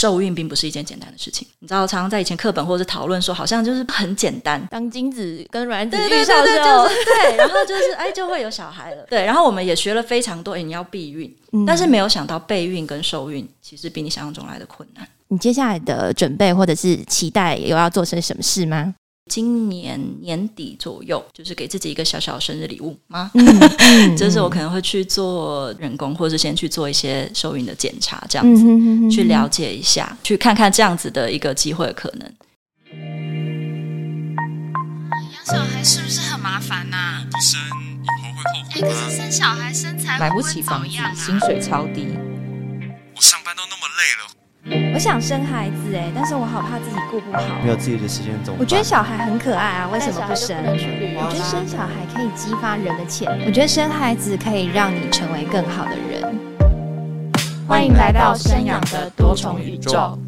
[0.00, 1.46] 受孕并不是一件简单的事情。
[1.58, 9.04] 你知道，常常在以前课本或者讨论说，好像就是很简单，当精子跟卵子遇上的时候，对， 然后就是哎就会有小孩了。
[9.10, 15.06] 对，然后我们也学了非常多，哎，你要避孕，嗯、但是没有想到备孕跟受孕其实比你想象中来的困难。
[15.28, 18.94] 你接下来的准备或者是期待有要做些什么事吗？
[19.30, 23.30] 今年年底左右，就是给自己一个小小生日礼物吗？
[23.34, 32.28] 嗯、就是我可能会去做人工，或者先去做一些受孕的检查，这样子、嗯、去了解一下，去看看这样子的一个机会可能。
[35.32, 37.26] 养小孩是不是很麻烦呐、啊？
[37.30, 37.60] 不生
[38.02, 38.88] 以后会后悔吗？
[38.90, 42.08] 可是生小孩身材买不起房子，薪水超低，
[43.14, 44.39] 我上班都那么累了。
[44.66, 48.60] 我想生孩子哎，但是我好怕自己顾不好，没有自己的时间怎么办？
[48.60, 50.54] 我觉得小孩很可爱啊，为什么不生？
[50.62, 56.38] 不我觉得生小孩可以激发人的潜能，我觉得生孩子可以让你成为更好的人。
[57.66, 60.18] 欢迎来到生养的多重宇宙。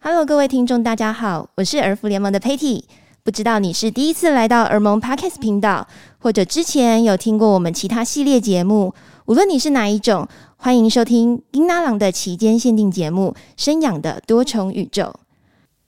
[0.00, 2.84] Hello，各位听众，大家好，我是儿福联盟的 Patty。
[3.24, 5.86] 不知道你是第一次来到耳萌 Podcast 频道，
[6.18, 8.92] 或者之前有听过我们其他系列节目，
[9.26, 15.04] 无论你是哪一种，欢迎收听英拉郎的期间限定节目《生养的多重宇宙》。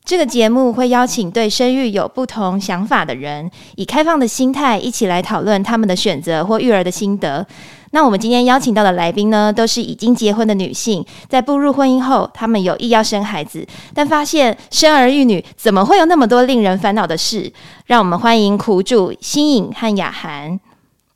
[0.07, 7.47] 这个节目会邀请对生育有不同想法的人，以开放的心态一起来讨论他们的选择或育儿的心得。
[7.93, 17.51] 那我们今天邀请到的来宾呢，都是已经结婚的女性，在步入婚姻后，她们有意要生孩子，但发现生儿育女怎么会有那么多令人烦恼的事？
[17.87, 20.61] 让我们欢迎苦主新颖和雅涵。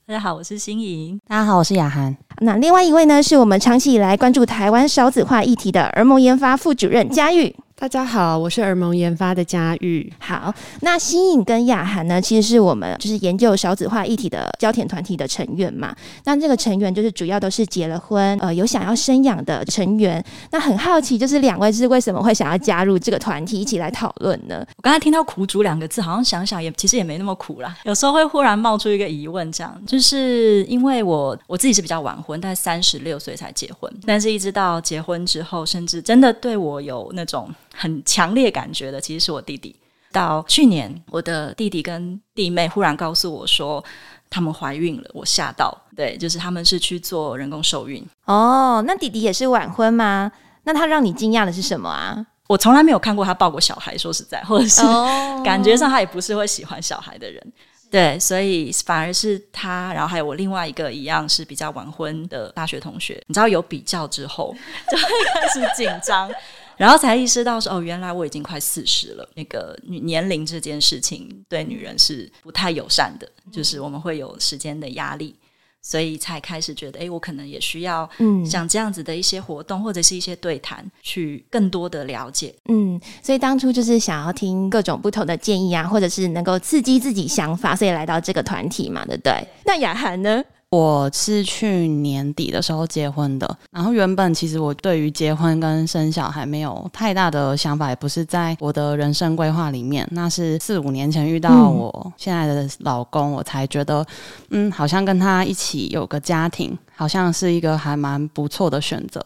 [0.06, 1.20] 大家好，我是新颖。
[1.28, 2.16] 大家好，我是雅涵。
[2.40, 7.54] 那另外一位呢，是我们长期以来关注台湾少子化议题的儿盟研发副主任佳玉。
[7.80, 10.12] 大家好，我是耳蒙研发的佳玉。
[10.18, 15.94] 好，那新颖跟雅涵呢，其实是我们就是研究少子化议题的焦点团体的成员嘛。
[16.24, 20.22] 那这个成员就是主要都是结了婚，呃，有想要生养的成员。
[20.50, 24.66] 那很好奇，就是两位是为什么会想要加入这个团体一起来讨论呢？
[24.76, 27.78] 我刚才听到“苦主”两个字，好像想想也其实也没那么苦啦。
[27.84, 37.48] 有时候会忽然冒出一个疑问，这样就是因为我我自己是比较晚婚，大概三十六岁才结婚，但是一直到结婚之后，甚至真的对我有那种。
[37.78, 39.74] 很强烈感觉的，其实是我弟弟。
[40.10, 43.84] 到去年，我的弟弟跟弟妹忽然告诉我说，
[44.30, 45.76] 他们怀孕了，我吓到。
[45.94, 48.04] 对，就是他们是去做人工受孕。
[48.24, 50.32] 哦，那弟弟也是晚婚吗？
[50.64, 52.26] 那他让你惊讶的是什么啊？
[52.46, 54.80] 我从来没有看过他抱过小孩，说实在，或者是
[55.44, 57.42] 感觉上他也不是会喜欢小孩的人。
[57.46, 57.52] 哦、
[57.90, 64.54] 对，所以反而是他，然后还有我另外一个一样是比较晚婚的大学同学，你知道有比较之后，
[64.90, 66.30] 就会开始紧张。
[66.78, 69.28] 然后才意识到说哦，原来我已经快四十了。
[69.34, 75.34] 那个女年龄这件事情对女人是不太友善的，就是我们会有时间的压力，
[75.82, 82.54] 所以才开始觉得，哎，我可能也需要嗯像这样子的一些活动或者是一些对谈，去更多的了解。
[82.68, 89.46] 嗯，所以当初就是想要听各种不同的建议啊，或者是能够刺激自己想法，所以来到这个团体嘛，对不对？
[89.64, 90.42] 那雅涵呢？
[90.70, 100.06] 我是去年底的时候结婚的，然后原本其实我对于结婚跟生小孩没有太大的想法，也不是在我的人生规划里面。
[100.10, 104.04] 那是四五年前遇到我现在的老公，我才觉得，
[104.50, 106.76] 嗯，好像跟他一起有个家庭。
[106.94, 109.24] 好像是一个还蛮不错的选择，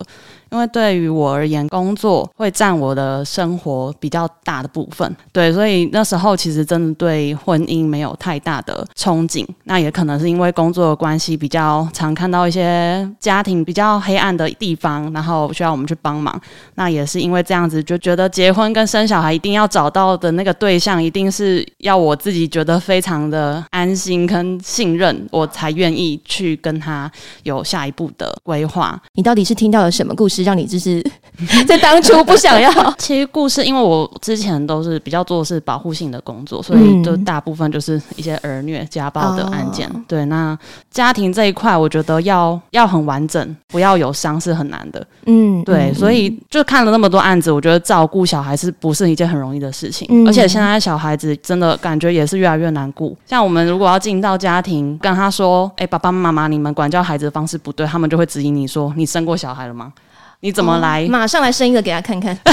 [0.53, 5.17] 因为对于我而言，工作会占我的生活比较大的部分。
[5.33, 9.45] 对，所以那时候其实真的对婚姻没有太大的憧憬。
[9.65, 16.41] 那也可能是因为工作的关系，比较常看到一些家庭比较黑暗的地方，然后需要我们去帮忙。
[16.75, 27.11] 那也是因为这样子，就觉得结婚跟生小孩一定要找到的那个对象，一定是要我自己觉得非常的安心跟信任，我才愿意去跟他
[27.43, 27.63] 有。
[27.63, 31.05] 下一步的规划，你到底是听到了什么故事，让你就是
[31.67, 32.71] 在当初不想要？
[32.99, 39.89] 其实故事，因为我之前都是比较做的是保护性的工作，所以就大部分就是一些儿虐、家暴的案件。
[39.95, 40.57] 嗯、对，那
[40.91, 45.05] 家庭这一块，我觉得要要很完整，不要有伤是很难的。
[45.27, 50.07] 嗯，对，嗯、所以就看了那么多案子，我觉得照顾小孩是不是一件很容易的事情？
[50.11, 53.17] 嗯、而且现在小孩子真的感觉也是越来越难顾。
[53.27, 59.93] 像我们如果要进到家庭，跟他说：“哎、欸，爸爸妈妈，你们管教孩子的方式。”不对，他们就会质疑你说：“你生过小孩了吗？
[60.43, 62.39] 你怎么来？”哦、马上来生一个给他看看。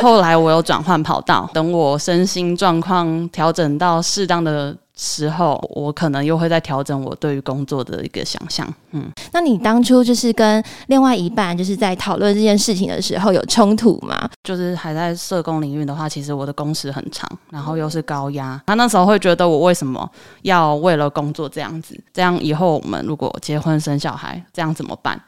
[0.00, 8.66] 后来我有转换跑道，等我身心状况调整到适当的时候，我可能又会再调整我对于工作的一个想象。
[8.92, 14.26] 嗯，那你当初就是跟另外一半就是在讨论这件事情的时候有冲突吗？
[14.42, 20.10] 就是还在社工领域的话，其实我的工时很长，然后又是高压，他那时候会觉得我为什么
[20.42, 21.94] 要为了工作这样子？
[22.14, 25.20] 这样以后我们如果结婚生小孩，这样怎么办？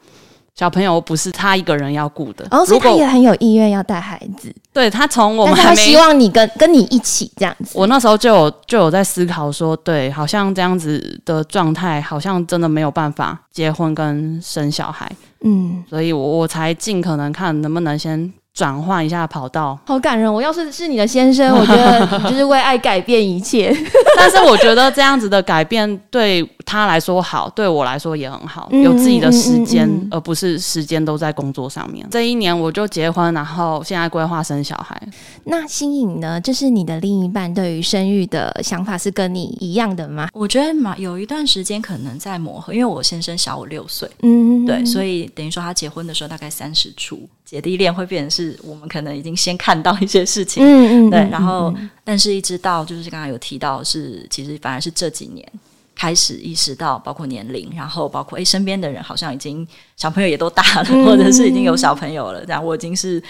[0.55, 4.53] 小朋友不是他一个人要顾的，哦，所以他也很有意愿要带孩子。
[4.71, 7.71] 对，他从我们还没，希望你跟跟你一起这样子。
[7.73, 15.11] 我那时候就有就有在思考说，对，好像这样子的状态，好像真的没有办法结婚跟生小孩。
[15.43, 18.31] 嗯，所以我我才尽可能看能不能先。
[18.55, 20.31] 转换一下跑道，好感人！
[20.31, 23.75] 我要是是你的先生，我觉得就是为爱改变一切。
[24.15, 32.07] 但是我觉得这样子的改变对他来说好，对我来说也很好，嗯、有自己的时间，嗯嗯嗯、而不是时间都在工作上面。
[32.09, 34.99] 这一年我就结婚，然后现在规划生小孩。
[35.45, 36.39] 那新颖呢？
[36.41, 40.29] 就是你的另一半对于生育的想法是跟你一样的吗？
[40.33, 47.19] 我觉得嘛，有一段时间可能在磨合，因为我先生小我六岁，嗯，对，所以等于说他结婚的时候大概三十出。
[47.45, 51.71] 姐弟恋会变成是我们可能已经先看到一些事情，嗯嗯，对，然后，
[52.03, 55.47] 但是一直到就是刚刚有提到是，其实反而是这几年
[55.95, 63.21] 开始意识到，包括年龄，然后包括诶身边的人好像已经小朋友也都大了，或者是已经有小朋友了，这样我已经是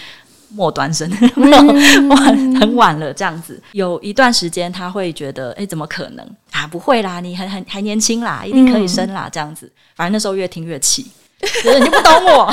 [0.50, 1.10] 末端生，
[2.08, 3.62] 晚很晚了这样子。
[3.72, 6.66] 有一段时间他会觉得，诶怎么可能啊？
[6.66, 9.70] 不会啦，你还很还年轻啦，一定可以生啦，这样子。
[9.94, 11.06] 反正那时候越听越气。
[11.62, 12.50] 觉得你不懂我，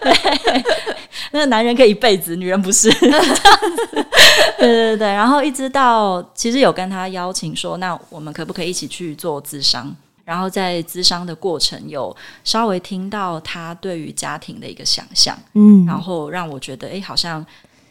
[0.00, 0.12] 对，
[1.34, 2.88] 那个男人可以一辈子，女人不是。
[4.56, 9.92] 对对对，然后一直到其实有跟他邀请说，那我们可不可以一起去做咨商？
[10.24, 17.44] 然后在咨商的过程，有稍微听到他对于家庭的一个想象，嗯，然后让我觉得，哎，好像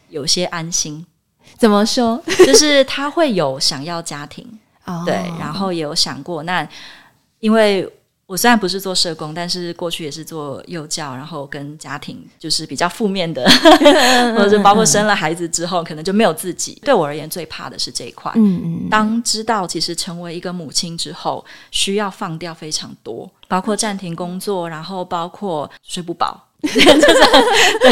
[0.07, 1.06] 有些安心。
[1.57, 2.24] 怎么说？
[2.48, 4.48] 就是他会有想要家庭，
[4.86, 6.66] 哦、对，然后也有想过，那
[7.42, 7.92] 因为。
[8.25, 13.43] 我虽然不是做社工，但是过去也是做幼教，然后跟家庭就是比较负面的，
[14.35, 16.79] 或者是包括生了孩子之后，可能就没有自己。
[16.83, 18.31] 对我而言，最怕的是这一块。
[18.35, 18.89] 嗯嗯。
[18.89, 26.47] 当知道其实成为一个母亲之后，需要放掉非常多，包括暂停工作，然后包括睡不饱。
[27.81, 27.92] 对，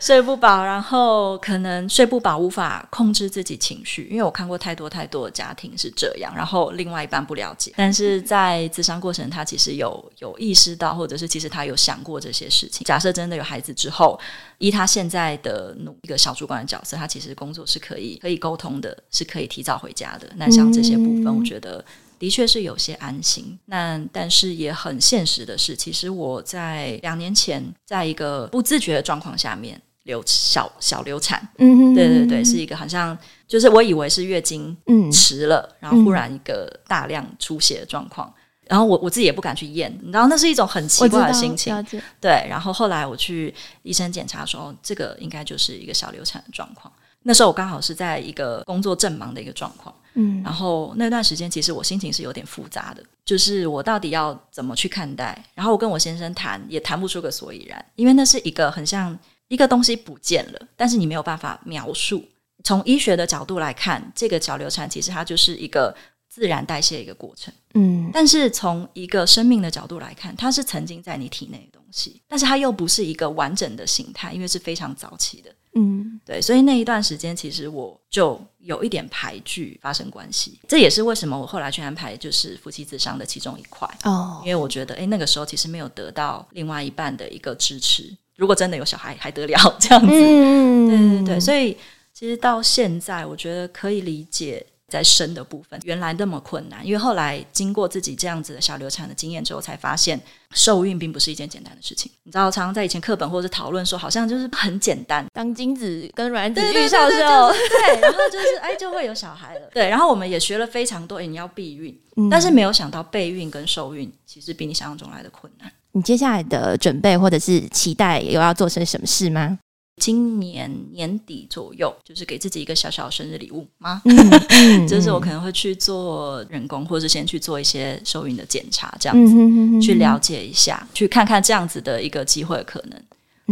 [0.00, 4.08] 睡不饱，然后可能睡不饱，无法控制自己情绪。
[4.10, 12.82] 因为我看过太多太多的家庭是这样，然后另外一半不了解，但是在咨商过程，他其实有有意识到，或者是其实他有想过这些事情。
[12.86, 14.18] 假设真的有孩子之后，
[14.56, 20.26] 依他现在的一个小主管的角色，他其实工作是可以可以沟通的，是可以提早回家的。
[20.36, 21.84] 那像这些部分，我觉得。
[22.18, 33.16] 的确是有些安心，那但是也很现实的是，其实我在两年前，在一个不自觉的状况下面流小小流产，嗯哼，对对对，是一个好像
[33.46, 34.76] 就是我以为是月经
[35.12, 38.32] 迟了，嗯、然后忽然一个大量出血的状况，
[38.66, 41.74] 然后我我自己也不敢去验，然后那是一种很奇怪的心情，
[42.20, 46.92] 对，然后后来我去医生检查说，这个应该就是一个小流产的状况，
[47.22, 49.94] 那时候我刚好是在一个工作正忙的一个状况。
[50.20, 55.42] 嗯，然后那段时间其实我心情是有点复杂的，就是我到底要怎么去看待？
[55.54, 59.16] 然后我跟我先生谈，也谈不出个所以然，因为那是一个很像
[59.46, 62.24] 一个东西不见了，但是你没有办法描述。
[62.64, 65.94] 从医学的角度来看，这个小流产其实它就是一个
[66.28, 75.50] 自然代谢的一个过程，嗯，但是从一个生命的角度来看，它是曾经在你体内的东西，但是它又不是一个完整的形态，因为是非常早期的。
[75.78, 91.76] 嗯，对，所以那一段时间，其实我就有一点排拒发生关系，这也是为什么我后来去安排就是夫妻自商的其中一块哦，因为我觉得，哎，那个时候其实没有得到另外一半的一个支持，如果真的有小孩还得了这样子，嗯，对对对，所以
[92.12, 94.66] 其实到现在，我觉得可以理解。
[94.88, 100.18] 在生的部分，原来那么困难，因为后来经过自己这样子的小流产的经验之后，才发现
[100.52, 102.10] 受孕并不是一件简单的事情。
[102.22, 109.68] 你知道，常常在以前课本或者讨论说，好像就是很简单，当精子跟卵子遇上之后，对，然后就是哎就会有小孩了。
[109.74, 111.94] 对，然后我们也学了非常多，你要避孕，
[112.30, 115.70] 但是没有想到备孕跟受孕其实比你想象中来的困难。
[115.92, 119.58] 你接下来的准备或者是期待有要做成什么事吗？
[119.98, 124.00] 今年年底左右，就是给自己一个小小的生日礼物吗？
[124.88, 132.98] 就是我可能会去做人工，或者是先去做一些受孕的检查，这样子、嗯、去了解一下，去看看这样子的一个机会可能。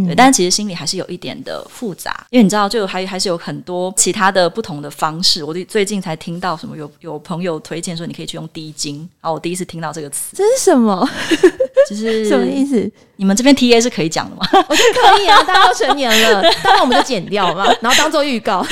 [0.05, 5.43] 对，但是其实心里还是有一点的复杂，因为你知道，就还还是有很多其他的不同的方式。
[5.43, 11.09] 我最近才听到什么有有朋友推荐说你可以去用滴精，然后我第一次听到这个词，这是什么？
[11.88, 12.91] 就是 什么意思？
[13.17, 14.47] 你们这边 TA 是可以讲的吗？
[14.69, 18.62] 我觉得可以啊，大家都成年了，当然我们就剪掉嘛，然后当做预告。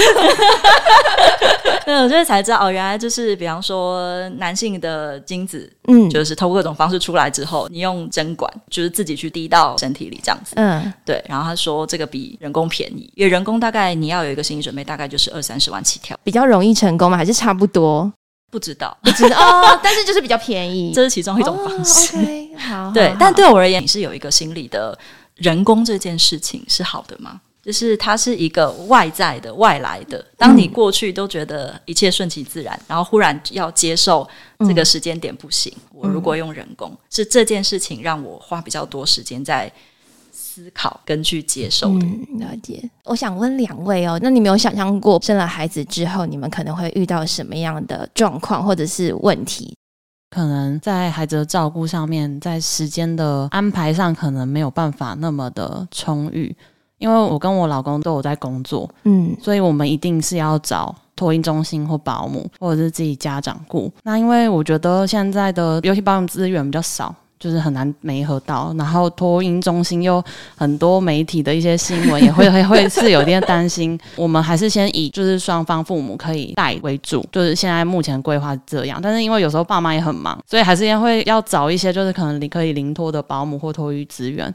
[1.87, 11.23] 对，我就是才知道哦，原来就是比方说男性的精子，嗯，就是通过各种方式出来之后，你用针管就是自己去滴到身体里这样子，嗯，对。
[11.29, 17.17] 然后他说这个比人工便宜，因为人工大概你要有一个心理准备，大概就是二三十万起跳，比较容易成功吗？
[17.17, 18.11] 还是差不多？
[18.51, 19.81] 不知道，不知道哦。
[19.83, 22.17] 但是就是比较便宜， 这是其中一种方式。
[22.17, 23.09] 哦、okay, 好，对。
[23.11, 24.97] 好但对我而言，你是有一个心理的
[25.35, 27.41] 人工这件事情是好的吗？
[27.65, 30.25] 就是它是一个外在的、外来的。
[30.37, 34.29] 当你过去都觉得一切顺其自然，嗯、然后忽然要接受
[34.61, 39.73] 这个时间点不行，嗯、我如果用人工，嗯、是这件事情让我花比较多时间在。
[40.37, 42.07] 思考跟去接受的。
[42.07, 42.89] 嗯，了解。
[43.05, 49.77] 我想问两位哦，那你没有想象过生了孩子之后，你们可能会遇到什么样的状况或者是问题？
[50.31, 56.55] 可能在孩子的照顾上面，在时间的安排上，可能没有办法那么的充裕，
[56.99, 63.93] 因为我跟我老公都有在工作，嗯，所以我们一定是要找托婴中心或保姆，或者是自己家长顾。
[64.03, 67.15] 那因为我觉得现在的尤其保姆资源比较少。
[67.37, 70.23] 就是很难没合到，然后托婴中心又
[70.57, 73.99] 很多媒体的一些新闻也会会 会是有点担心。
[74.17, 78.99] 我们还是先以就是双方父母可以带为主，就是现在目前规划这样。
[79.03, 84.55] 但是因为有时候爸妈也很忙，所以还是先会要找一些就是可能你可以临托的保姆或托育资源。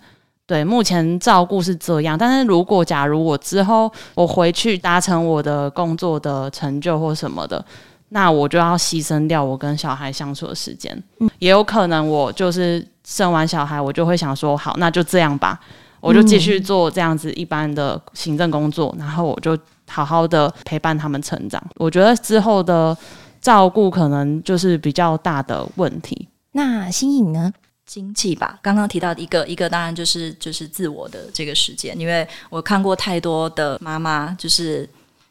[0.49, 2.17] 对，目前照顾是这样。
[2.17, 7.63] 但是如果假如我之后我回去达成我的工作的成就或什么的。
[8.11, 15.59] 那我就要牺牲掉我跟小孩相处的时间，嗯，也有可能我就是生完小孩，我就会想说，好，那就这样吧，
[16.01, 19.55] 我就继续做这样子一般的行政工作，然后我就
[19.87, 21.63] 好好的陪伴他们成长。
[21.75, 22.97] 我觉得之后的
[23.39, 26.27] 照顾可能就是比较大的问题。
[26.53, 27.53] 那新颖呢？
[27.89, 34.87] 经济吧，刚刚提到一个一个，当然就是就是自我的这个时间，因为我看过太多的妈妈，就是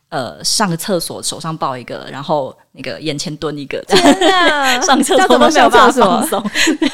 [0.08, 2.56] 呃上个厕所手上抱一个，然后。
[2.72, 6.40] 那个眼前蹲一个，天哪 上厕所都没有办法放松。
[6.78, 6.88] 对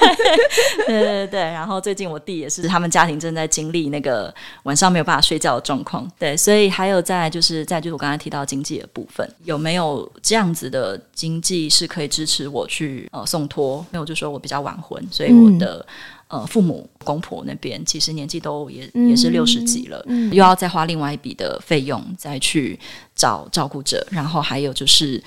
[0.86, 6.10] 对对对，然后最近我弟也是，他们家庭正在经历那个晚上没有办法睡觉的状况。
[6.18, 13.84] 对，所以还有在就是在就是我刚才提到经济的部分，有没有这样子的经济是可以支持我去呃送托？
[13.90, 15.86] 没有，就说我比较晚婚，所以我的、嗯、
[16.28, 22.78] 呃父母公婆那边其实年纪都也、嗯、也是六十几了，嗯、又要再花另外一笔的费用再去
[23.14, 25.22] 找照顾者，然后还有就是。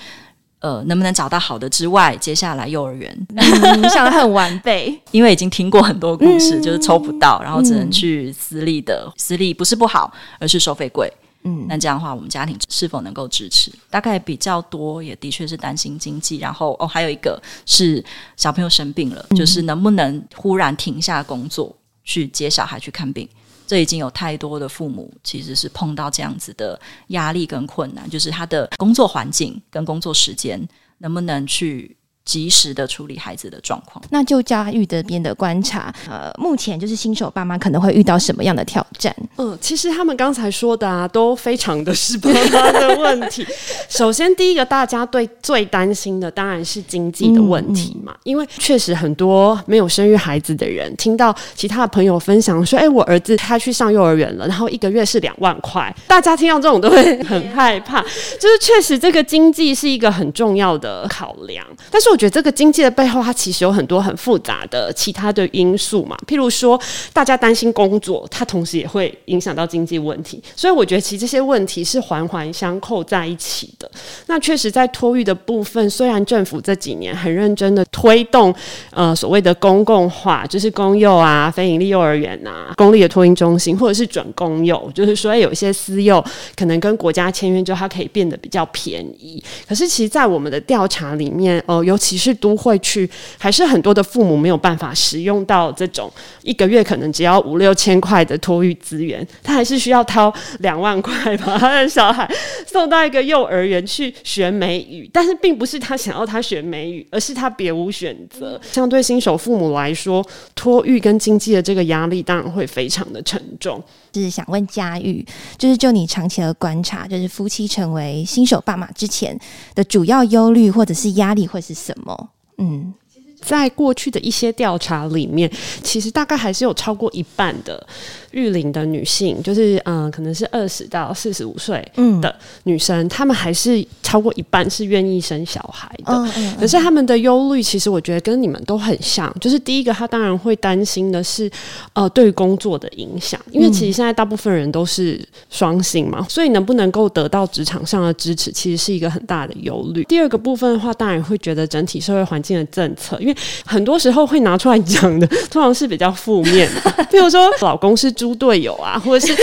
[0.60, 11.08] 呃，能不能找到好的之外，接下来幼儿园， 你想的很完备， 因为已经听过很多故事，嗯、就是抽不到，然后只能去私立的，嗯、私立不是不好，而是收费贵。
[11.44, 13.72] 嗯，那这样的话，我们家庭是否能够支持？
[13.90, 16.38] 大概比较多，也的确是担心经济。
[16.38, 18.04] 然后哦，还有一个是
[18.36, 23.28] 小朋友生病了，嗯、就是能不能忽然停下工作去接小孩去看病？
[23.66, 30.66] 这已经有太多的父母其实是碰到这样子的压力跟困难，就是他的工作环境跟工作时间
[30.98, 31.94] 能不能去。
[32.28, 34.04] 及时的处理孩子的状况。
[34.10, 39.14] 那就家育这边的观察，呃，目前就是新手爸妈可能会遇到什么样的挑战？
[39.38, 43.46] 嗯，其实他们刚才说的啊，都非常的是爸妈的问题。
[43.88, 58.02] 首先，第一个大家对最担心的当然是经济的问题嘛，嗯、因为确实很多没有生育孩子的人，听到其他的朋友分享说，哎、欸，我儿子他去上幼儿园了，然后一个月是两万块，大家听到这种都会很害怕。
[58.02, 62.17] 就是确实这个经济是一个很重要的考量，但是我。
[62.18, 66.16] 觉得这个经济的背后，它其实有很多很复杂的其他的因素嘛。
[66.26, 66.78] 譬如说，
[67.12, 70.42] 大家担心工作，它同时也会影响到经济问题。
[70.56, 73.90] 所以我觉得，其实这些问题是环环相扣在一起的。
[74.26, 78.52] 那确实，在托育的部分，虽然政府这几年很认真的推动，
[78.90, 86.24] 呃，所谓的公共化，就是公幼啊、非营利幼儿园啊、公立的托婴中心，或者是准公幼，就是说有一些私幼
[86.56, 89.42] 可能跟国家签约之后，它可以变得比较便宜。
[89.68, 96.10] 可是，其实，在我们的调查里面，哦、尤其其实都会去，还是很多的父母没有办法使用到这种
[96.42, 102.26] 一个月可能只要五六千块的托育资源，他还是需要掏两万块把他的小孩
[102.66, 105.10] 送到一个幼儿园去学美语。
[105.12, 108.58] 但是并不是他想要他学美语，而是他别无选择。
[108.62, 113.84] 相对新手父母来说，托育跟经济的这个压力当然会非常的沉重。
[114.20, 115.24] 是想问佳玉，
[115.56, 119.38] 就是就你长期的观察，就是夫妻成为新手爸妈之前
[119.74, 122.30] 的主要忧虑或者是压力会是什么？
[122.58, 122.92] 嗯，
[123.40, 125.50] 在过去的一些调查里面，
[125.82, 127.86] 其实大概还是有超过一半的。
[128.32, 131.82] 育龄的女性，就是嗯、呃，可能是二十到四十五岁
[132.20, 132.32] 的
[132.64, 136.12] 女生，她、嗯、们还是超过一半是愿意生小孩的。
[136.12, 139.34] 嗯嗯、可是她们的忧虑，其实我觉得跟你们都很像。
[139.40, 141.50] 就是第一个，她当然会担心的是，
[141.94, 145.18] 呃，对工作的影响，因为其实现在大部分人都是
[145.48, 150.04] 双性嘛，所以能不能够得到职场上的支持，其实是一个很大的忧虑。
[150.04, 159.34] 第二个部分的话，当然会觉得整体社会环境的政策，因为很多时候会拿出来讲的， 通常是比较负面的， 比如说老公是猪队友啊，或者是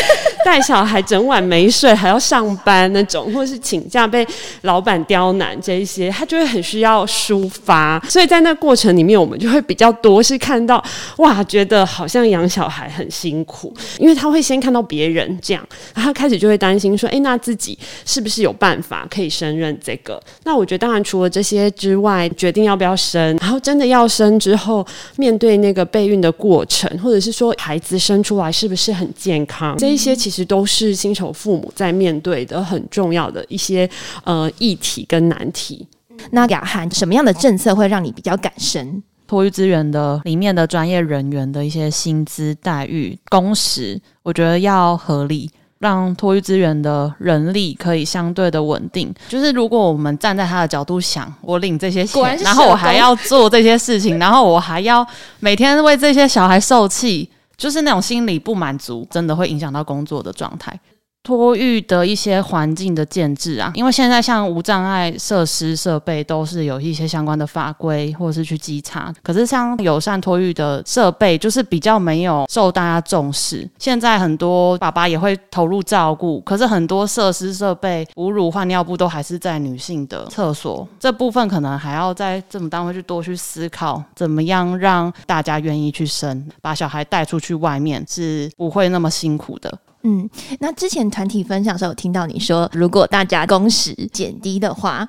[0.44, 4.26] 带小孩整晚没睡还要上班那种，或者是请假被
[4.62, 8.00] 老板刁难这一些，他就会很需要抒发。
[8.10, 10.84] 所以在那过程里面，我们就会比较多是看到
[11.18, 20.22] 哇，觉得好像养小孩很辛苦，因为他会先看到别人这样，然后开始就会担心说，哎，那自己是不是有办法可以胜任这个？
[20.44, 28.66] 那我觉得当然除了这些之外，决定要不要生，然后真的要生之后，面对那个备孕的过程，或者是说孩子生出来是。
[28.66, 29.78] 是不是很健康？
[29.78, 33.88] 这一些其实都是新手父母在面对的很重要的一些
[34.24, 35.88] 呃议题跟难题。
[36.32, 39.04] 那雅涵，什么样的政策会让你比较敢生？
[39.28, 45.48] 托育资源的里面的专业人员的一些薪资待遇、工时，我觉得要合理，
[45.86, 49.14] 让托育资源的人力可以相对的稳定。
[49.30, 55.06] 就是如果我们站在他的角度想，我领这些钱，然后我还要做这些事情，然后我还要
[55.40, 57.30] 每天为这些小孩受气。
[57.58, 60.78] 就是那种心理不满足，真的会影响到工作的状态。
[61.26, 69.12] 托育的一些环境的建制啊，因为现在像无障碍设施设备都是有一些相关的法规，或者是去稽查。
[69.24, 73.68] 可是像友善托育的设备，就是比较没有受大家重视。
[73.80, 80.88] 现在很多爸爸也会投入照顾，可是很多设施设备，哺乳换尿布都还是在女性的厕所。
[81.00, 89.76] 这部分可能还要在政府单位去多去思考，怎么样让大家愿意去生，把小孩带出去外面是不会那么辛苦的。
[90.06, 95.08] 嗯，那之前团体分享的时候，有听到你说，如果大家工时减低的话，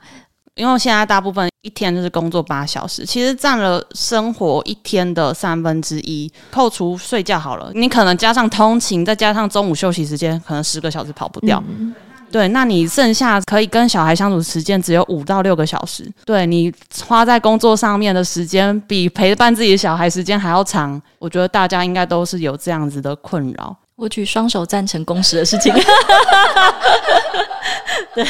[0.55, 11.63] 因为现在大部分一天就是工作八小时，其实占了生活一天的三分之一，扣除睡觉好了，你可能加上通勤，再加上中午休息时间，可能十个小时跑不掉。
[12.33, 16.73] 对，那你剩下可以跟小孩相处时间只有五到六个小时，对，你
[17.07, 21.01] 花在工作上面的时间比陪伴自己的小孩时间还要长。
[21.19, 23.77] 我觉得大家应该都是有这样子的困扰。
[23.97, 25.75] 我举双手赞成工时的事情，
[28.15, 28.25] 对。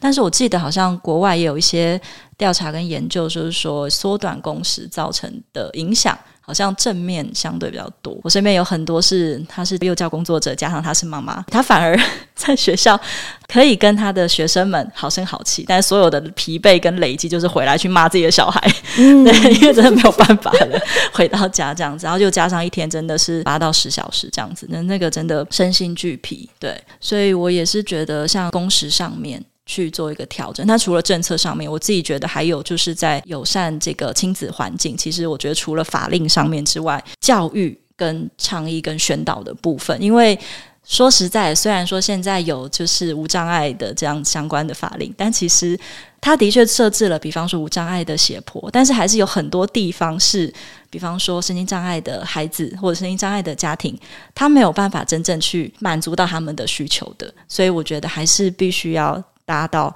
[0.00, 2.00] 但是我记得好像国外也有一些
[2.36, 6.18] 调查跟研究，就是说缩短工时造成的影响。
[6.48, 11.94] 好像正面相对比较多，我身边有很多是他是幼教工作者，加上他是妈妈，他反而
[12.34, 12.98] 在学校
[13.46, 18.58] 可以跟他的学生们好声好气，但所有的疲惫跟累积就是回来去骂自己的小孩，
[18.96, 20.80] 嗯、对，因为真的没有办法了，
[21.12, 29.44] 回到家这样子，然后就加上一天真的是八到十小时这样子，那那个真的身心俱疲，对，所以我也是觉得像工时上面。
[29.68, 30.66] 去做一个调整。
[30.66, 34.96] 那除了政策上面，我自己觉得还有就是在友善这个亲子环境。
[34.96, 40.36] 其实我觉得除了法令上面之外，教育跟倡议跟宣导的部分，因为
[40.86, 45.78] 说实在，虽然说现在有就是无障碍的这样相关的法令，但其实
[46.18, 50.50] 它的确设置了，比方说无障碍的斜坡，但是还是有很多地方是，
[50.88, 53.94] 比方说身心障碍的孩子或者身心障碍的家庭，
[54.34, 57.30] 他没有办法真正去满足到他们的需求的。
[57.46, 59.22] 所以我觉得还是必须要。
[59.48, 59.92] 达到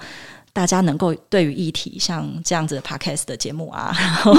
[0.55, 4.33] 大家能够对于议题像这样子的 podcast 的节目啊， 然后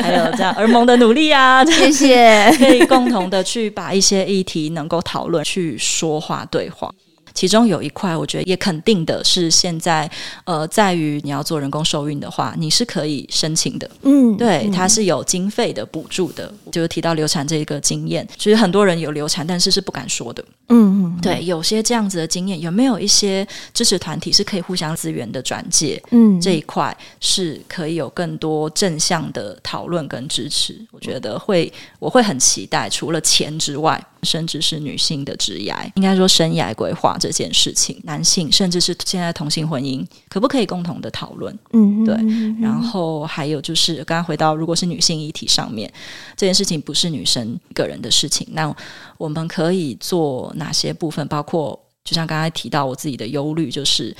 [0.00, 6.90] 还有这样儿盟的努力啊， 谢谢，可以共同的去把一些议题能够讨论、去说话、对话。
[7.34, 10.08] 其中有一块，我觉得也肯定的是，现在
[10.44, 13.90] 呃，在于你要做人工受孕的话，你是可以申请的。
[14.02, 16.52] 嗯，对，它是有经费的补助的。
[16.70, 20.44] 就是提到流产这一个经验，其实很多人有流产，但是是不敢说的。
[20.68, 26.00] 嗯嗯，对，有些这样子的经验，有没有一些支持团体是可以互相资源的转介？
[26.10, 30.80] 嗯，这一块是可以有更多正向的讨论跟支持。
[30.92, 34.00] 我觉得会，我会很期待，除了钱之外。
[34.24, 41.56] 甚至是女性的职涯，应该说生涯规划这件事情，男性甚至是现在同性婚姻，可不可以共同的讨论？
[41.72, 42.14] 嗯，对。
[42.60, 45.92] 然后还有就是，刚刚回到，如果是女性议题上面，
[46.36, 48.74] 这件事情不是女生个人的事情，那
[49.18, 51.26] 我们可以做哪些部分？
[51.28, 54.14] 包括就像刚才提到，我自己的忧虑就是，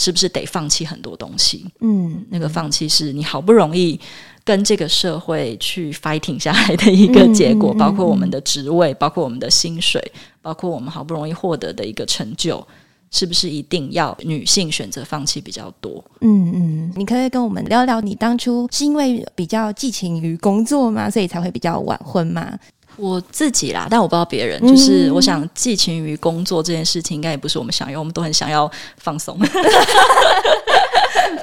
[0.00, 1.66] 是不是得放弃很多东西？
[1.80, 4.00] 嗯，那个放弃是你好不容易。
[4.42, 10.02] 跟这个社会去 fighting 下来的一个结果，包括我们的职位，包括我们的薪水，
[10.40, 12.66] 包括我们好不容易获得的一个成就，
[13.10, 16.02] 是不是一定要女性选择放弃比较多？
[16.22, 21.08] 嗯嗯，你可以跟我们聊聊，你当初是因为比较寄情于工作吗？
[21.10, 22.58] 所以才会比较晚婚吗？
[23.00, 24.60] 我自己啦，但我不知道别人。
[24.60, 29.38] 就是我想寄情于工作这件事情，应该也不是我们想要，我们都很想要放松。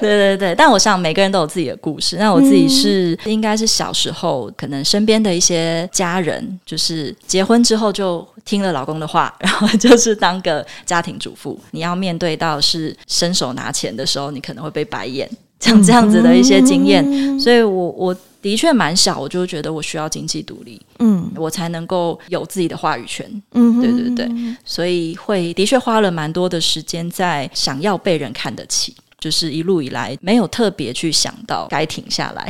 [0.00, 2.16] 对对对，但我想每个人都有自己的故事。
[2.18, 11.58] 那我自己是应该是小时候，可能身边的一些家人，就是结婚之后就听了老公的话， 然后就是当个家庭主妇。
[11.72, 15.28] 你要面对到是伸手拿钱的时候，你可能会被白眼，
[15.60, 17.38] 像这样子的一些经验。
[17.38, 23.30] 所以我我的确蛮小，我就觉得我需要经济独立，嗯，我才能够有自己的话语权。
[23.52, 28.94] 嗯，对对对，所以会的确花了蛮多的时间在想要被人看得起。
[29.20, 32.48] 就是一路以来没有特别去想到该停下来，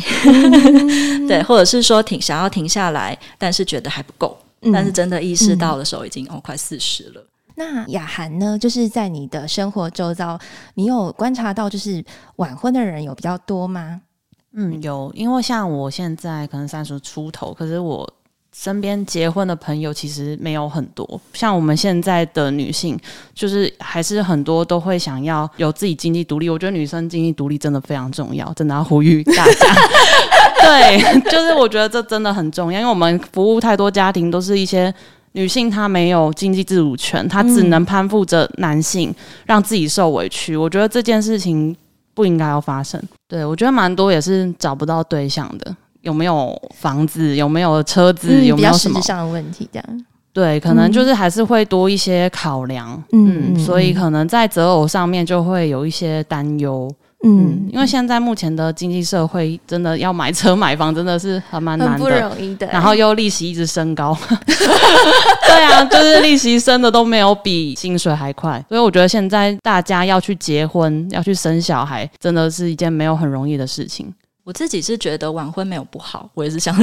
[1.26, 7.24] 对，或者是说停想要停下来，但是觉得还不够，嗯、但是真的意识到的时候已经、嗯、哦快四十了。
[7.58, 8.56] 那雅涵呢？
[8.58, 10.38] 就是在你的生活周遭，
[10.74, 12.02] 你有观察到就是
[12.36, 14.00] 晚婚的人有比较多吗？
[14.54, 18.08] 嗯，有，因为像我现在可能三十出头，可是我。
[18.50, 22.98] 身边结婚的朋友其实没有很多，像我们现在的女性，
[23.32, 26.48] 就是还是很多都会想要有自己经济独立。
[26.48, 29.52] 我觉得女生经济独立真的非常重要，真的要呼吁大家。
[30.64, 34.92] 对，就是我觉得这真的很重要，因为我们服务太多家庭，都是一些
[35.32, 39.14] 女性她没有经济自主权，她只能攀附着男性，
[39.46, 40.56] 让自己受委屈。
[40.56, 41.76] 我觉得这件事情
[42.14, 43.02] 不应该要发生。
[43.26, 45.76] 对，我觉得蛮多也是找不到对象的。
[46.02, 47.34] 有没有房子？
[47.36, 48.28] 有没有车子？
[48.30, 49.68] 嗯、有没有什么实质上的问题？
[49.72, 56.88] 这样对，可能就是还是会多一些考量，嗯，嗯，所以可能在择偶上面就会有一些担忧，
[57.24, 74.12] 嗯，嗯，因为现在目前的经济社会，真的要买车买房真的是还蛮难的，不容易的，然后又利息一直升高， 对啊，就是利息升的都没有比薪水还快，所以我觉得现在大家要去结婚，要去生小孩，真的是一件没有很容易的事情。
[74.48, 76.74] 我自己是觉得晚婚没有不好，我也是想，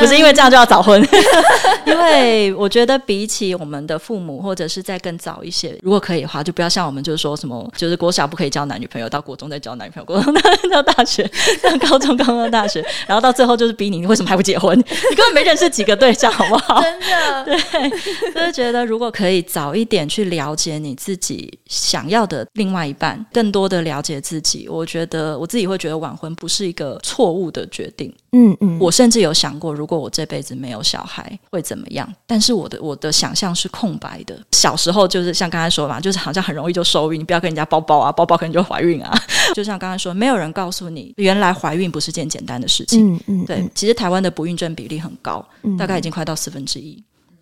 [0.00, 1.00] 不是因为这样就要早婚，
[1.86, 10.34] 因为我觉得比起我们的父母，或者是再更早一些，如果可以的话，就不要像我们就是说什么，就是国小不可以交男女朋友，到国中再交男女朋友，国中
[10.72, 11.22] 到 大学，
[11.62, 14.76] 到高中高中大学，然后到最后就是逼你，你为什么还不结婚？
[14.76, 16.82] 你根本没认识几个对象，好不好？
[16.82, 17.90] 真的，对，
[18.34, 27.00] 就是觉得如果可以早一点去了解你自己想要的另外一半，更多的了解自己，我觉得我自己会觉得晚婚不是一个。
[27.04, 32.10] 错误的决定，嗯嗯，我甚至有想过，如果我这辈子没有小孩会怎么样？
[32.26, 34.34] 但是我的我的想象是空白的。
[34.52, 39.12] 小时候就是像刚才说嘛，就是好像很容易就受孕，你不要跟人家抱抱啊，抱抱可能就怀孕啊。
[39.54, 43.14] 就像刚才说，没有人告诉你，原来怀孕不是件简单的事情。
[43.14, 45.46] 嗯嗯，对，其实台湾的不孕症比例很高，
[45.78, 47.00] 大概已经快到四分之一。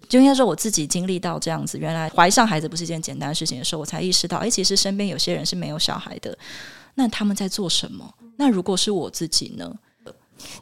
[0.08, 6.36] 就应该说我自己经历到这样子，原来怀上孩子不是一件简单的事情的时候，我才意识到，哎，其实身边有些人是没有小孩的，
[6.96, 8.12] 那他们在做什么？
[8.36, 9.72] 那如果是我自己呢？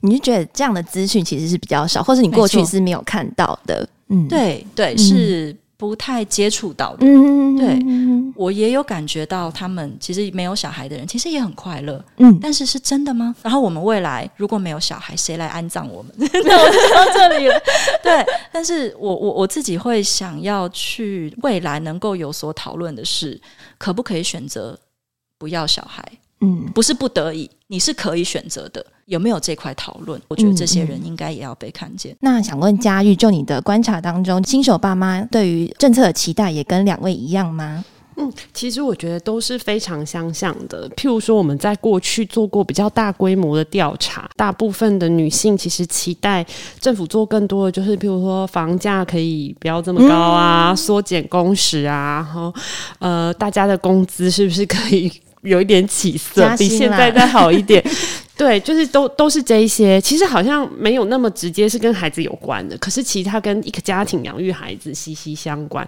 [0.01, 3.89] 你就觉得这样的资讯其实是比较少，或者你过去是没有看到的。
[4.09, 7.07] 嗯，对对，是不太接触到的。
[7.07, 7.79] 嗯，对，
[8.37, 12.05] 我也有感觉到他们其实没有小孩的人其实也很快乐。
[12.19, 13.35] 嗯，但是是真的吗？
[13.43, 16.13] 然后我们未来如果没有小孩，谁来安葬我们？
[16.19, 17.59] 那我就到这里了。
[18.03, 23.41] 对，但是我我我自己会想要去未来能够有所讨论的是，
[23.79, 24.79] 可不可以选择
[25.39, 26.05] 不要小孩？
[26.43, 28.85] 嗯，不是不得已，你是可以选择的。
[29.07, 30.21] 有没有这块讨论？
[30.27, 32.13] 我觉得这些人应该也要被看见。
[32.13, 37.85] 嗯嗯、那想问佳玉，就你的观察当中，新手爸妈对于政策的期待也跟两位一样吗？
[38.17, 40.89] 嗯，其实我觉得都是非常相像的。
[40.91, 46.45] 譬如说，我们在过去做过比较大规模的调查，大部分的女性其实期待
[46.79, 52.53] 政府做更多的，就是譬如说房价可以不要这么高啊，缩减工时啊，然后
[52.99, 55.11] 呃，大家的工资是不是可以？
[55.43, 57.83] 有一点起色，比现在再好一点。
[58.41, 65.87] 对，就是都都是这一些，其实好像没有那么直接是跟孩子有关的，可是其实它跟一个家庭养育孩子息息相关。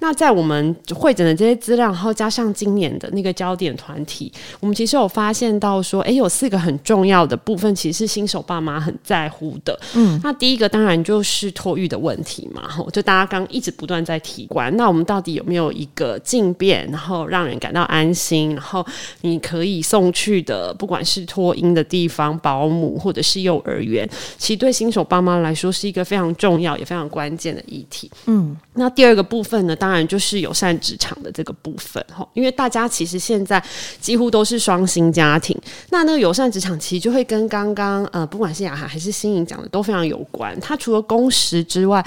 [0.00, 4.30] 那在我们会诊的这些资料，然后加上今年的那个焦点团体，
[4.60, 9.80] 我们其实有发现到说，哎，有四个很重要的部分，其实是新手爸妈很在乎的。
[9.94, 18.84] 嗯，那第一个当然就是托育的问题嘛，就大家刚一直不断在提关，那我们到底有没有一个进变，然后让人感到安心，然后
[19.22, 21.85] 你可以送去的，不管是托婴的。
[21.86, 28.10] 地方保姆或者是幼儿园，其实对新手爸妈来说是一个非常重要也非常关键的议题。
[28.26, 33.62] 嗯，那第二个部分呢，当然就是友善职场的这个部分哈，因为大家其实现在
[34.00, 35.56] 几乎都是双薪家庭，
[35.90, 40.58] 那那个友善职场其实就会跟刚刚呃，不管是雅涵还是新颖讲的都非常有关。
[40.60, 42.04] 它除了工时之外，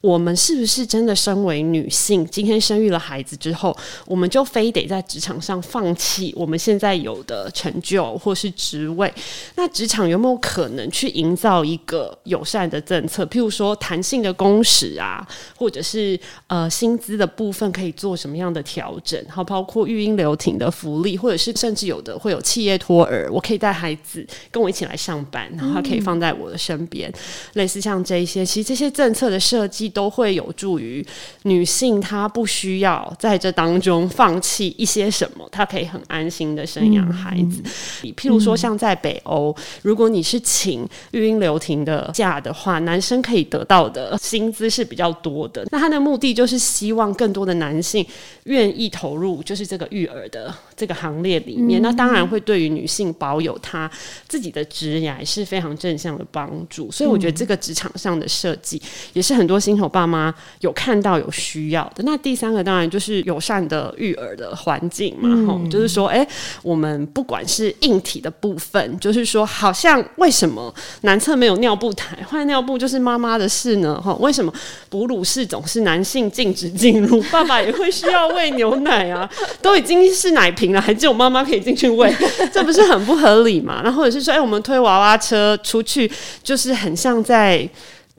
[0.00, 9.12] 我们是不是真的身为女性，今天生育了孩子之后，我们就非得在职场上放弃我们现在有的成就或是职位？
[9.56, 13.24] 那职场有没有可能去营造一个友善的政策？
[13.26, 19.20] 譬如说弹性的工时啊，或者是呃薪资的部分可以做什么样的调整？
[19.28, 27.12] 好，包括育婴留停的福利，或者是甚至有的会有企业托儿，我可以带孩子跟我一起来上班，然后他可以放在我的身边，
[27.54, 29.87] 类似像这一些，其实这些政策的设计。
[29.88, 31.04] 都会有助于
[31.44, 37.62] 女性，她不需要在这当中放弃一些什么，她可以很安心的生养孩子。
[38.02, 45.66] 嗯、譬如说，像在北欧，嗯、如果你是请育婴留停的假的话，男生可以得到的薪资是比较多的。
[45.70, 48.04] 那他的目的就是希望更多的男性
[48.44, 51.80] 愿意投入，就是这个育儿的这个行列里面。
[51.80, 53.90] 嗯、那当然会对于女性保有她
[54.26, 56.92] 自己的职业是非常正向的帮助。
[56.92, 58.80] 所以我觉得这个职场上的设计
[59.14, 59.77] 也是很多新。
[59.82, 66.28] 我爸妈有看到有需要的，那第三个当然就是友善的育儿的环境嘛，吼、嗯，就是说，哎、欸，
[66.62, 74.00] 我们不管是硬体的部分，就是说，好像为什么男厕没有尿布台，换尿布就是妈妈的事呢？
[74.00, 74.52] 哈，为什么
[74.88, 79.28] 哺乳室总是男性禁止进入， 爸爸也会需要喂牛奶啊？
[79.60, 82.14] 都已经是奶瓶了，还只有妈妈可以进去喂，
[82.52, 83.82] 这不是很不合理吗？
[83.84, 86.10] 那或者是说，哎、欸，我们推娃娃车出去，
[86.42, 87.68] 就是很像在。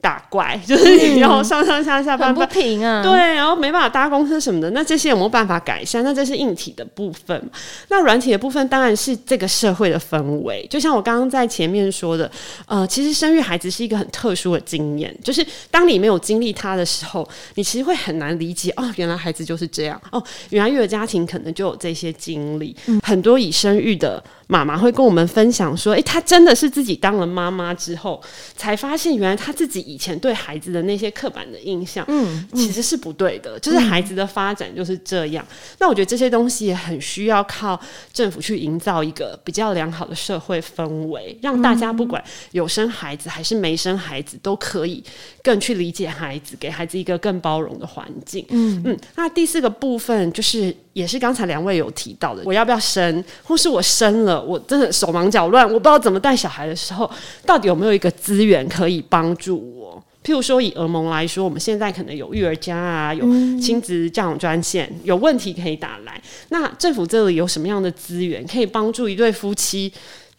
[0.00, 3.02] 打怪 就是你要上上下下搬搬，不平啊。
[3.02, 6.02] 对，然后没办法搭公车什么的，那这些有没有办法改善？
[6.02, 7.50] 那这是硬体的部分。
[7.88, 10.66] 那软体的部分当然是这个社会的氛围。
[10.70, 12.30] 就像我刚刚在前面说的，
[12.66, 22.74] 呃，其实生育孩子是一个很特殊的经验，就是当你没有经历它的时候，你其实会很难理解哦，原来孩子就是这样哦，原来育儿家庭可能就有这些经历。
[22.86, 28.20] 嗯、很多已生育的妈妈会跟我们分享说，诶，她真的是自己当了妈妈之后，
[28.56, 29.80] 才发现原来她自己。
[29.90, 33.56] 以前对孩子的那些刻板的印象，嗯，其实是不对的。
[33.56, 35.44] 嗯、就是孩子的发展就是这样。
[35.50, 37.80] 嗯、那我觉得这些东西也很需要靠
[38.12, 45.02] 政府去营造一个比较良好的社会氛围，让大家不管有生孩子还是没生孩子，都可以
[45.42, 48.44] 更去理解孩子，给孩子一个更包容的环境。
[48.50, 48.98] 嗯嗯。
[49.16, 57.10] 那第四个部分就是，也是刚才两位有提到的，我要不要生，或是我生了，我真的手忙脚乱，我不知道怎么带小孩的时候，
[57.46, 60.02] 到底有没有一个资源可以帮助我？
[60.22, 63.24] 譬如说，以儿盟来说，我们现在可能有育儿家啊，有
[63.58, 66.20] 亲子教养专线，有问题可以打来。
[66.50, 69.90] 那政府这里有什么样的资源可以帮助一对夫妻？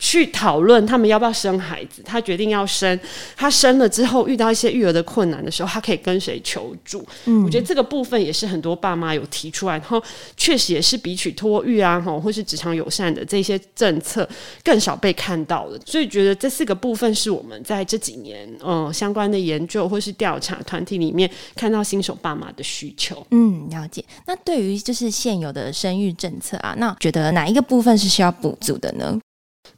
[0.02, 3.00] 去讨论他们要不要生孩子，他决定要生，
[3.38, 7.08] 他生了之后遇到一些育儿的困难的时候，他可以跟谁求助？
[7.26, 10.02] 嗯，我觉得这个部分也是很多爸妈有提出来，然后
[10.36, 14.28] 确实也是比起托育啊，或是职场友善的这些政策
[14.64, 15.80] 更少被看到的。
[15.86, 23.24] 所以觉得这四个部分是我们在这几年嗯、呃、相关的研究或是调查团体里面看到新手爸妈的需求。
[23.30, 24.04] 嗯，了解。
[24.26, 29.21] 那对于就是现有的生育政策啊，那觉得哪一个部分是需要补足的呢？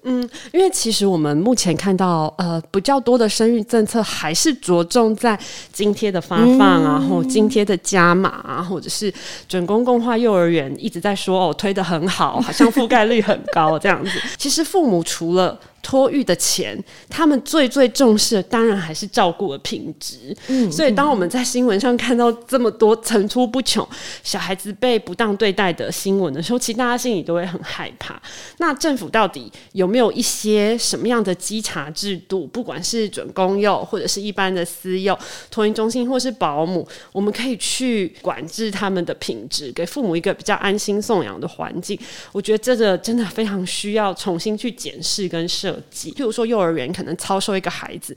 [0.03, 5.39] 嗯，因为其实我们目前看到，呃，比较多的生育政策还是着重在
[5.71, 9.13] 津贴的发放啊，然后津贴的加码啊，或者是
[9.47, 14.11] 准公共化幼儿园一直在说哦，推得很好，好像覆盖率很高这样子。
[14.37, 20.35] 其实父母除了托育的钱，他们最最重视的当然还是照顾的品质。
[20.47, 23.87] 嗯，所以当我们在新闻上看到这么多层出不穷
[24.23, 28.19] 小孩子被不当对待的新闻的时候，其实大家心里都会很害怕。
[28.59, 32.47] 那政府到底有没有一些什么样的稽查制度？
[32.47, 35.17] 不管是准公幼或者是一般的私幼
[35.51, 41.99] 托婴中心或是保姆，我们可以去管制他们的品质，给父母一个比较安心送养的环境。
[42.31, 45.72] 我觉得这个真的非常需要重新去检视跟设。
[45.91, 48.15] 譬如说，幼儿园可能超收一个孩子，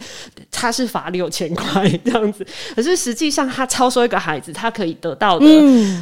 [0.51, 5.47] 他是罚六千块这样子，可是实际上他超收一个孩子，他可以得到的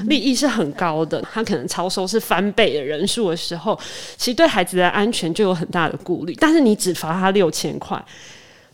[0.07, 1.21] 利益是很高的。
[1.33, 3.79] 他可能超收是翻倍的人数的时候，
[4.17, 6.37] 其实对孩子的安全就有很大的顾虑。
[6.41, 8.03] 但是你只罚他六千块。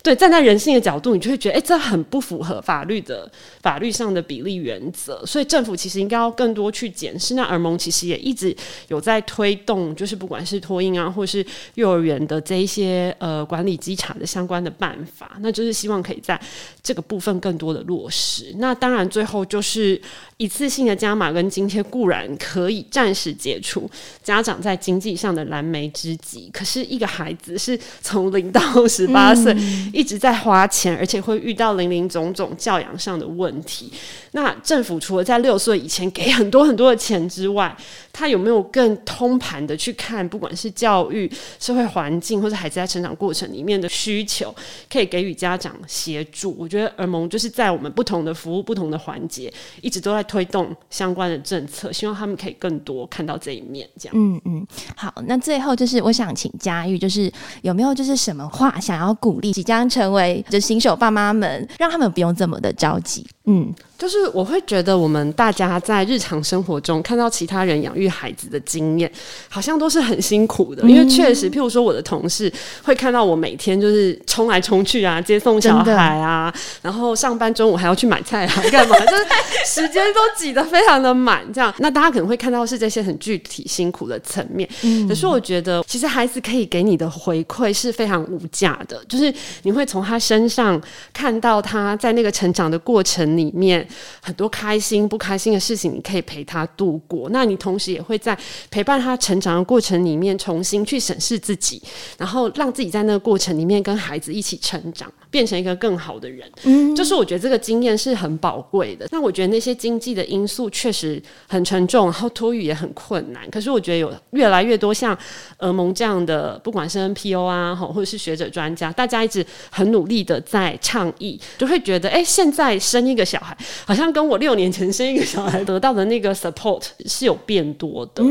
[0.02, 5.24] 对，站在人性的角度，你就会觉得，哎，这很不符合法律的法律上的比例原则。
[5.26, 7.34] 所以政府其实应该要更多去检视。
[7.34, 8.56] 那儿盟其实也一直
[8.88, 16.40] 有在推动，就是不管是托婴啊，或是幼儿园的这一些呃管理稽查的相关的办法，那就是希望可以在
[16.82, 18.54] 这个部分更多的落实。
[18.56, 20.00] 那当然，最后就是
[20.40, 23.88] 一次性的加码跟津贴固然可以暂时解除
[24.22, 29.52] 家长在经济上的燃眉之急，可是一个孩子是从零到十八岁。
[29.52, 33.92] 嗯一直在花钱，而且会遇到林林总总教养上的问题。
[34.30, 37.76] 那政府除了在六岁以前给很多很多的钱之外，
[38.12, 44.54] 他有没有更通盘的去看，不管是教育、社会环境，或者孩子在成长过程里面的需求，
[44.90, 46.54] 可以给予家长协助。
[46.58, 53.88] 我觉得儿盟就是在我们不同的服务、不同的环节，一直都在推动相关的政策，希望他们可以更多看到这一面。
[53.98, 63.26] 这样，嗯嗯，好，那最后就是我想请佳玉，就是有没有就是什么话想要鼓励即将成为就新手爸妈们，让他们不用这么的着急。
[63.52, 69.10] 嗯，就是我会觉得我们大家在日常生活中看到其他人养育孩子的经验，
[69.48, 70.88] 好像都是很辛苦的。
[70.88, 72.52] 因为确实，譬如说我的同事
[72.84, 78.96] 会看到我每天就是冲来冲去啊，接送小孩啊，然后上班中午还要去买菜啊， 干嘛？
[79.00, 79.24] 就是
[79.66, 81.74] 时间都挤得非常的满，这样。
[81.78, 84.68] 那大家可能会看到是这些很具体辛苦的层面。
[84.82, 89.32] 嗯，可是我觉得，其实孩子可以给你的回馈是非常无价的，就是
[89.62, 90.80] 你会从他身上
[91.12, 93.86] 看到他在那个成长的过程里面
[94.20, 97.28] 很多开心不开心的事情，你可以陪他度过。
[97.30, 98.36] 那你同时也会在
[98.70, 101.82] 陪伴他成长的过程里面，重新去审视自己，
[102.18, 106.50] 然后让自己在那个过程里面跟孩子一起成长，变成一个更好的人。
[106.64, 109.06] 嗯，就是我觉得这个经验是很宝贵的。
[109.10, 113.48] 那我觉得那些经济的因素确实很沉重，然后托育也很困难。
[113.50, 115.16] 可是我觉得有越来越多像
[115.58, 123.19] 儿盟这样的，不管是 NPO 啊，或者是学者专家，大家一直很努力的在倡议，就会觉得，哎，现在生一个。
[123.24, 128.22] 小孩好像跟我六年前生一个小孩得到的那个 support 是有变多的，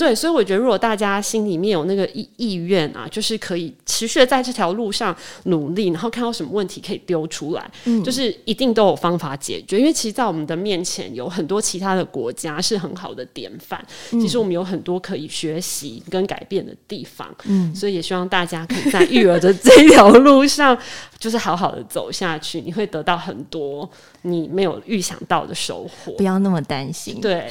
[0.00, 9.78] 对，所以我觉得如果大家心里面有那个意意愿啊，就是可以持续的在这条路上努力，然后看到什么问题可以丢出来，嗯、就是一定都有方法解决。
[9.78, 13.78] 因为其实，在我们的面前有很多其他的国家是很好的典范，
[14.12, 20.74] 嗯、其实我们有很多可以学习跟改变的地方，嗯，所以也希望大家可以在育儿的这条路上，
[21.18, 23.86] 就是好好的走下去，你会得到很多。
[24.22, 27.18] 你没有预想到的收获，不要那么担心。
[27.22, 27.48] 对，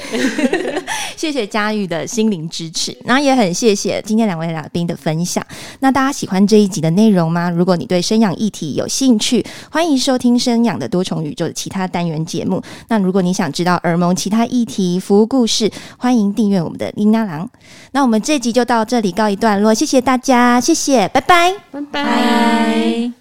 [1.17, 5.45] 谢谢佳玉的心灵支持，那也很谢谢今天两位来宾的分享。
[5.79, 7.49] 那大家喜欢这一集的内容吗？
[7.49, 12.61] 如果你对生养议题有兴趣，欢迎收听《生养的多重宇宙》的其他单元节目。
[12.87, 17.49] 那如果你想知道耳蒙其他议题、服务故事，欢迎订阅我们的琳娜郎。
[17.91, 23.18] 那我们这集就到这里告一段落，谢谢大家，谢谢，拜拜，拜拜。